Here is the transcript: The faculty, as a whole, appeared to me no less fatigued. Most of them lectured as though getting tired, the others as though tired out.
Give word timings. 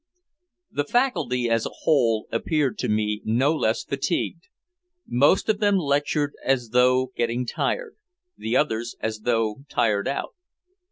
The 0.71 0.83
faculty, 0.83 1.47
as 1.47 1.67
a 1.67 1.77
whole, 1.83 2.27
appeared 2.31 2.79
to 2.79 2.89
me 2.89 3.21
no 3.23 3.53
less 3.55 3.83
fatigued. 3.83 4.47
Most 5.05 5.47
of 5.47 5.59
them 5.59 5.77
lectured 5.77 6.33
as 6.43 6.69
though 6.69 7.11
getting 7.15 7.45
tired, 7.45 7.97
the 8.35 8.57
others 8.57 8.95
as 8.99 9.19
though 9.19 9.57
tired 9.69 10.07
out. 10.07 10.33